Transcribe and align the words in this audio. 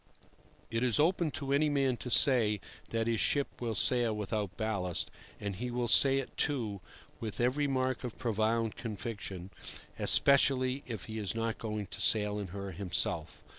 It 0.71 0.81
is 0.81 0.99
open 0.99 1.29
to 1.37 1.53
any 1.53 1.69
man 1.69 1.95
to 1.97 2.09
say 2.09 2.59
that 2.89 3.05
his 3.05 3.19
ship 3.19 3.61
will 3.61 3.75
sail 3.75 4.15
without 4.15 4.57
ballast; 4.57 5.11
and 5.39 5.55
he 5.57 5.69
will 5.69 5.87
say 5.87 6.17
it, 6.17 6.35
too, 6.37 6.81
with 7.19 7.39
every 7.39 7.67
mark 7.67 8.03
of 8.03 8.17
profound 8.17 8.75
conviction, 8.77 9.51
especially 9.99 10.81
if 10.87 11.05
he 11.05 11.19
is 11.19 11.35
not 11.35 11.59
going 11.59 11.85
to 11.85 12.01
sail 12.01 12.39
in 12.39 12.47
her 12.47 12.71
himself. 12.71 13.43